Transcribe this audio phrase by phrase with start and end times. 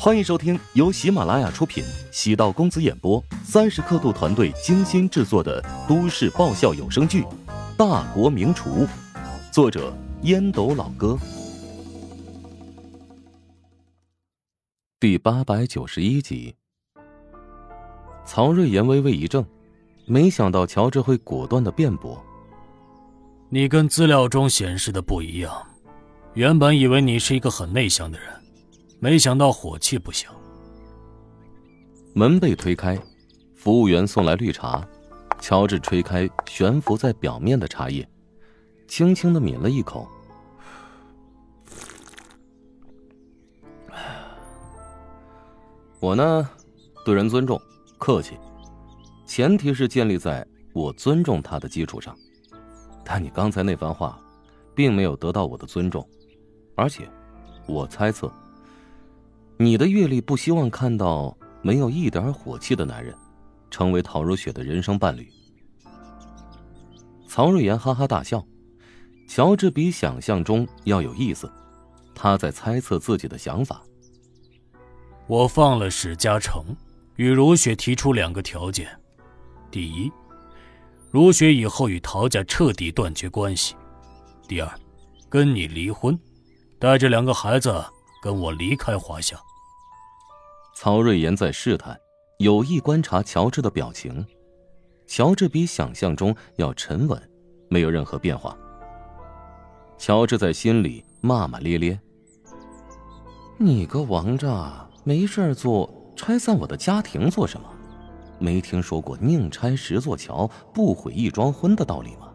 [0.00, 7.22] 欢迎收听由喜马拉雅出品、喜道公子演播、三十刻度团队精心制作的都市爆笑有声剧
[7.76, 8.86] 《大国名厨》，
[9.52, 9.92] 作者
[10.22, 11.18] 烟斗老哥，
[15.00, 16.54] 第八百九十一集。
[18.24, 19.44] 曹瑞妍微微一怔，
[20.06, 22.24] 没想到乔治会果断的辩驳
[23.50, 25.52] ：“你跟资料中显示的不一样，
[26.34, 28.28] 原本以为你是一个很内向的人。”
[29.00, 30.34] 没想到火气不小。
[32.14, 32.98] 门被推开，
[33.54, 34.86] 服务员送来绿茶。
[35.40, 38.08] 乔治吹开悬浮在表面的茶叶，
[38.88, 40.08] 轻轻的抿了一口。
[46.00, 46.50] 我呢，
[47.04, 47.60] 对人尊重、
[47.98, 48.36] 客气，
[49.26, 52.12] 前提是建立在我尊重他的基础上。
[53.04, 54.20] 但你刚才那番话，
[54.74, 56.04] 并没有得到我的尊重，
[56.74, 57.08] 而且，
[57.68, 58.28] 我猜测。
[59.60, 63.12] 你的阅历不希望看到没有一点火气的男人，
[63.72, 65.28] 成为陶如雪的人生伴侣。
[67.26, 68.46] 曹瑞妍哈哈大笑，
[69.26, 71.52] 乔治比想象中要有意思，
[72.14, 73.82] 他在猜测自己的想法。
[75.26, 76.64] 我放了史嘉诚，
[77.16, 78.88] 与如雪提出两个条件：
[79.72, 80.08] 第一，
[81.10, 83.74] 如雪以后与陶家彻底断绝关系；
[84.46, 84.72] 第二，
[85.28, 86.16] 跟你离婚，
[86.78, 87.84] 带着两个孩子
[88.22, 89.36] 跟我离开华夏。
[90.80, 91.98] 曹瑞妍在试探，
[92.36, 94.24] 有意观察乔治的表情。
[95.08, 97.20] 乔治比想象中要沉稳，
[97.68, 98.56] 没有任何变化。
[99.98, 101.98] 乔治在心里骂骂咧咧
[103.58, 107.68] ：“你个王炸，没事做拆散我的家庭做什么？
[108.38, 112.32] 没听说过宁拆十座桥，不毁一桩婚的道理吗？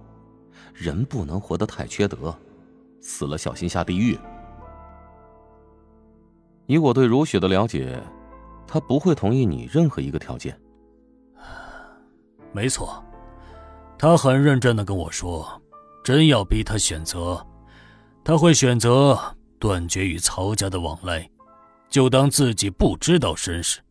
[0.73, 2.37] 人不能活得太缺德，
[2.99, 4.19] 死了小心下地狱。”
[6.67, 8.03] 以我对如雪的了解。
[8.67, 10.59] 他不会同意你任何一个条件。
[12.51, 13.03] 没错，
[13.97, 15.61] 他很认真的跟我说，
[16.03, 17.45] 真要逼他选择，
[18.23, 21.29] 他会选择断绝与曹家的往来，
[21.89, 23.81] 就当自己不知道身世。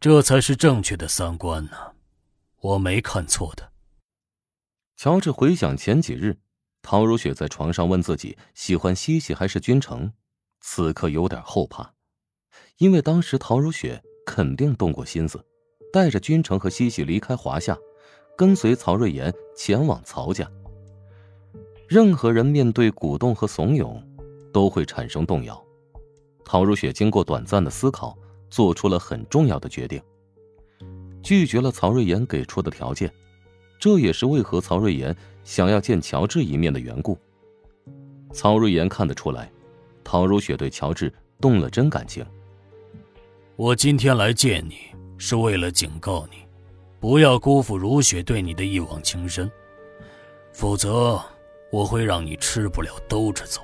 [0.00, 1.76] 这才是正确的三观呢，
[2.60, 3.72] 我没看错的。
[4.96, 6.38] 乔治回想前几日，
[6.82, 10.12] 陶如雪在床上问自己喜欢西西还是君城，
[10.60, 11.92] 此刻有点后怕。
[12.78, 15.44] 因为当时陶如雪肯定动过心思，
[15.92, 17.76] 带着君城和西西离开华夏，
[18.36, 20.48] 跟随曹瑞妍前往曹家。
[21.88, 24.00] 任何人面对鼓动和怂恿，
[24.52, 25.60] 都会产生动摇。
[26.44, 28.16] 陶如雪经过短暂的思考，
[28.48, 30.00] 做出了很重要的决定，
[31.20, 33.12] 拒绝了曹瑞妍给出的条件。
[33.80, 37.18] 这也是为何曹瑞妍想要见乔治一面的缘故。
[38.32, 39.50] 曹瑞妍看得出来，
[40.04, 42.24] 陶如雪对乔治动了真感情。
[43.58, 44.76] 我今天来见你，
[45.16, 46.46] 是为了警告你，
[47.00, 49.50] 不要辜负如雪对你的一往情深，
[50.52, 51.20] 否则
[51.72, 53.60] 我会让你吃不了兜着走。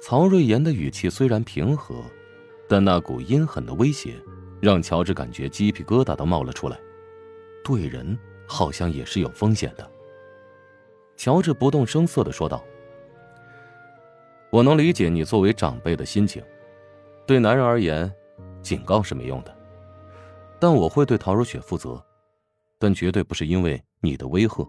[0.00, 2.02] 曹瑞妍的语气虽然平和，
[2.66, 4.14] 但那股阴狠的威胁，
[4.62, 6.80] 让乔治感觉鸡皮疙瘩都冒了出来。
[7.62, 9.86] 对人好像也是有风险的。
[11.18, 12.64] 乔治不动声色的说道
[14.48, 16.42] ：“我能理解你作为长辈的心情，
[17.26, 18.10] 对男人而言。”
[18.62, 19.56] 警告是没用的，
[20.58, 22.02] 但我会对陶如雪负责，
[22.78, 24.68] 但绝对不是因为你的威吓。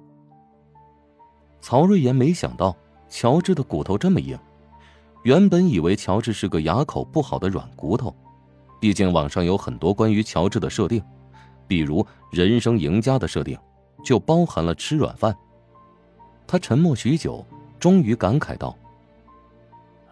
[1.60, 2.76] 曹瑞妍没想到
[3.08, 4.38] 乔治的骨头这么硬，
[5.24, 8.16] 原本以为乔治是个牙口不好的软骨头，
[8.80, 11.04] 毕竟网上有很多关于乔治的设定，
[11.68, 13.58] 比如人生赢家的设定，
[14.04, 15.36] 就包含了吃软饭。
[16.48, 17.46] 他沉默许久，
[17.80, 18.76] 终于感慨道：“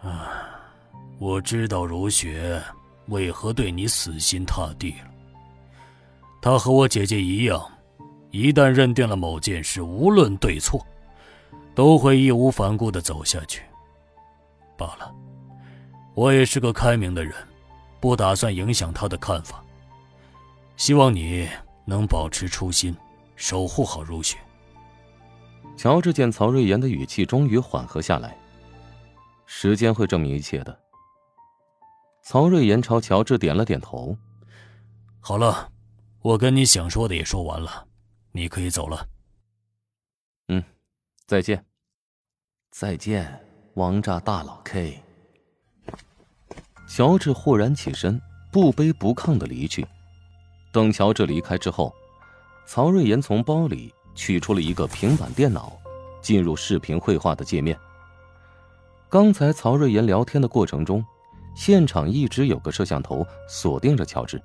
[0.02, 0.30] 啊，
[1.18, 2.62] 我知道如雪。”
[3.10, 5.10] 为何对你死心塌地了？
[6.40, 7.62] 他和我姐姐一样，
[8.30, 10.84] 一旦认定了某件事，无论对错，
[11.74, 13.62] 都会义无反顾的走下去。
[14.78, 15.12] 罢了，
[16.14, 17.34] 我也是个开明的人，
[18.00, 19.62] 不打算影响他的看法。
[20.76, 21.46] 希望你
[21.84, 22.96] 能保持初心，
[23.36, 24.38] 守护好如雪。
[25.76, 28.34] 乔治见曹瑞妍的语气终于缓和下来，
[29.44, 30.78] 时间会证明一切的。
[32.30, 34.16] 曹瑞妍朝乔治点了点头。
[35.18, 35.72] 好了，
[36.22, 37.88] 我跟你想说的也说完了，
[38.30, 39.04] 你可以走了。
[40.46, 40.62] 嗯，
[41.26, 41.64] 再见。
[42.70, 43.44] 再见，
[43.74, 45.02] 王炸大佬 K。
[46.86, 48.22] 乔治豁然起身，
[48.52, 49.84] 不卑不亢的离去。
[50.70, 51.92] 等乔治离开之后，
[52.64, 55.76] 曹瑞妍从包里取出了一个平板电脑，
[56.22, 57.76] 进入视频绘画的界面。
[59.08, 61.04] 刚才曹瑞妍聊天的过程中。
[61.54, 64.42] 现场一直有个摄像头锁定着乔治。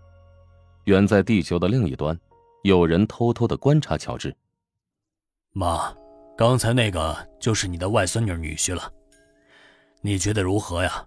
[0.85, 2.19] 远在地球的另一端，
[2.63, 4.35] 有人偷偷的观察乔治。
[5.51, 5.95] 妈，
[6.37, 8.91] 刚才那个就是你的外孙女女婿了，
[10.01, 11.05] 你觉得如何呀？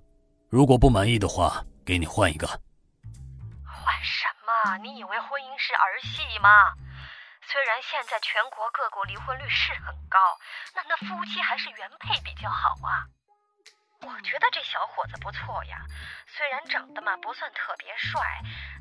[0.48, 2.46] 如果不满意的话，给你换一个。
[2.46, 4.78] 换什么？
[4.78, 6.48] 你以为婚姻是儿戏吗？
[7.44, 10.18] 虽然现在全国各国离婚率是很高，
[10.74, 13.06] 那那夫妻还是原配比较好啊。
[14.00, 15.84] 我觉得这小伙子不错呀，
[16.26, 18.20] 虽然长得嘛不算特别帅，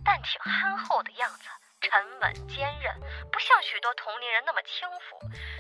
[0.04, 1.50] 但挺憨厚的样子，
[1.82, 1.92] 沉
[2.22, 2.94] 稳坚韧，
[3.32, 5.18] 不像许多同龄人那么轻浮。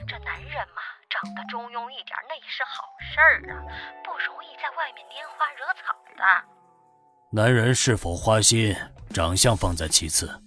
[0.07, 3.65] 这男人嘛，长得中庸一点那也是好事儿啊，
[4.04, 6.24] 不容易在外面拈花惹草的。
[7.31, 8.75] 男人是否花心，
[9.13, 10.44] 长相放在其次。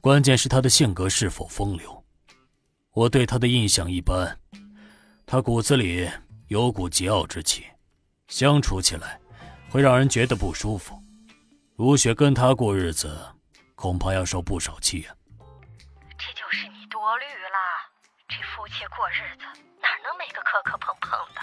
[0.00, 2.04] 关键是他的性格是否风流，
[2.92, 4.38] 我对他的印象一般，
[5.26, 6.10] 他骨子里
[6.48, 7.66] 有股桀骜之气，
[8.34, 9.20] 相处起来
[9.70, 11.00] 会让人觉得不舒服。
[11.76, 13.16] 如雪跟他过日子，
[13.76, 15.14] 恐怕要受不少气呀。
[16.18, 17.58] 这就是你多虑了，
[18.26, 19.44] 这夫妻过日子
[19.80, 21.40] 哪能没个磕磕碰碰的？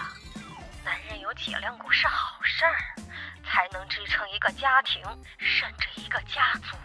[0.84, 2.76] 男人有脊梁骨是好事儿，
[3.42, 5.02] 才能支撑一个家庭，
[5.38, 6.76] 甚至一个家族。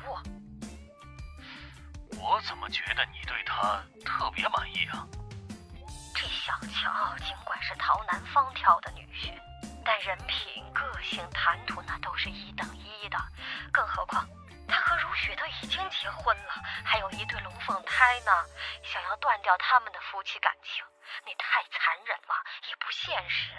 [2.18, 5.06] 我怎么觉得你对他特别满意啊？
[6.15, 9.33] 这小乔尽管是陶南方挑的女婿，
[9.88, 13.18] 但人品、个性、谈吐那都是一等一的。
[13.72, 14.28] 更何况
[14.68, 16.51] 他和如雪都已经结婚了，
[16.84, 18.31] 还有一对龙凤胎呢。
[18.84, 20.84] 想要断掉他们的夫妻感情，
[21.25, 22.36] 那太残忍了，
[22.68, 23.54] 也不现实。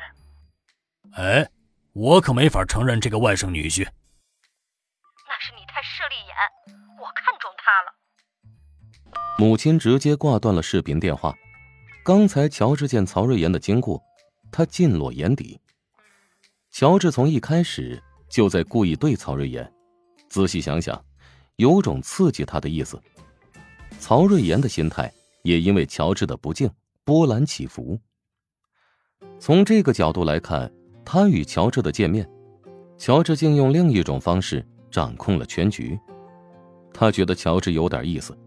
[1.16, 1.48] 哎，
[1.94, 3.88] 我可没法承认这个外甥女婿。
[5.26, 6.36] 那是你太势利眼，
[7.00, 7.94] 我看中他了。
[9.38, 11.34] 母亲直接挂断了视频电话。
[12.04, 14.02] 刚才乔治见曹瑞妍的经过，
[14.52, 15.58] 他尽落眼底。
[16.78, 19.68] 乔治从一开始就在故意对曹瑞妍，
[20.28, 21.04] 仔细想想，
[21.56, 22.96] 有种刺激他的意思。
[23.98, 26.70] 曹瑞妍的心态也因为乔治的不敬
[27.02, 27.98] 波澜起伏。
[29.40, 30.72] 从这个角度来看，
[31.04, 32.30] 他与乔治的见面，
[32.96, 35.98] 乔治竟用另一种方式掌控了全局。
[36.94, 38.38] 他觉得乔治有点意思。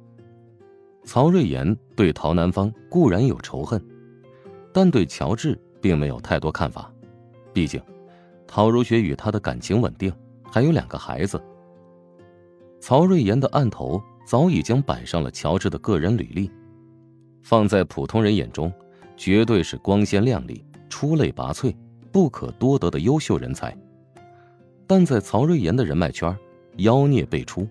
[1.03, 3.85] 曹瑞妍对陶南方固然有仇恨，
[4.73, 6.89] 但对乔治并没有太多看法。
[7.51, 7.83] 毕竟，
[8.53, 10.13] 陶如雪与他的感情稳定，
[10.51, 11.41] 还有两个孩子。
[12.81, 16.51] 曹瑞妍的案头早已经摆上了乔治的个人履历，
[17.43, 18.69] 放在普通人眼中，
[19.15, 21.73] 绝对是光鲜亮丽、出类拔萃、
[22.11, 23.73] 不可多得的优秀人才。
[24.85, 26.37] 但在曹瑞妍的人脉圈，
[26.79, 27.65] 妖孽辈出。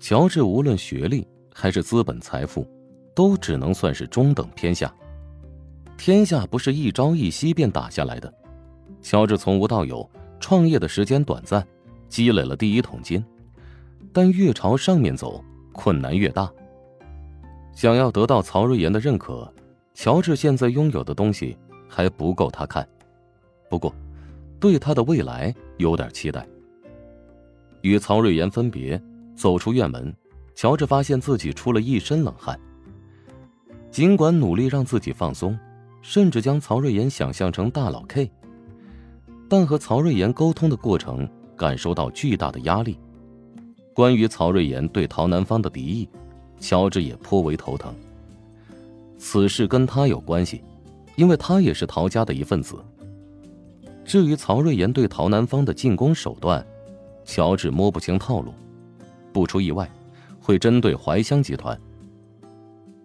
[0.00, 2.66] 乔治无论学历，还是资本财富，
[3.14, 4.90] 都只能算是中等偏下。
[5.98, 8.32] 天下不是一朝一夕便打下来的。
[9.02, 10.08] 乔治从无到有，
[10.40, 11.66] 创业的时间短暂，
[12.08, 13.22] 积累了第一桶金，
[14.12, 16.50] 但越朝上面走，困难越大。
[17.74, 19.52] 想要得到曹瑞妍的认可，
[19.92, 21.56] 乔治现在拥有的东西
[21.88, 22.86] 还不够他看。
[23.68, 23.94] 不过，
[24.60, 26.46] 对他的未来有点期待。
[27.80, 29.02] 与曹瑞妍分别，
[29.34, 30.14] 走出院门。
[30.54, 32.60] 乔治发现自己出了一身冷汗。
[33.90, 35.58] 尽管努力让自己放松，
[36.02, 38.30] 甚至将曹瑞妍想象成大佬 K，
[39.52, 42.98] 但和曹瑞妍沟通的过程感受到巨大的压力。
[43.92, 46.08] 关于曹瑞妍对陶南方的敌意，
[46.58, 47.94] 乔治也颇为头疼。
[49.18, 50.64] 此事跟他有关系，
[51.16, 52.82] 因为他也是陶家的一份子。
[54.06, 56.66] 至于曹瑞妍对陶南方的进攻手段，
[57.22, 58.54] 乔治摸不清套路。
[59.34, 59.86] 不出意外。
[60.40, 61.78] 会针对怀香集团。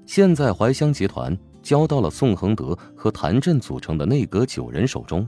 [0.05, 5.27] 现在怀香集团交到了宋恒德和谭震组成的内阁九人手中，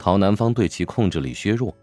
[0.00, 1.76] 陶南方对其控制力削弱，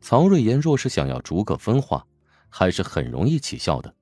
[0.00, 2.02] 曹瑞妍若是想要逐个分化，
[2.48, 3.94] 还是很容易起效的。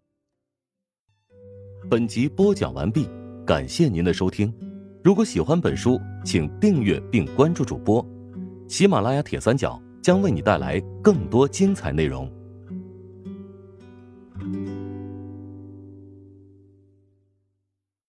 [1.90, 3.08] 本集播讲完毕，
[3.44, 4.54] 感谢您的收听。
[5.02, 8.06] 如果喜欢本书，请订阅并关注主播，
[8.68, 12.32] 喜马拉雅铁三角将为你带来更多精彩内容。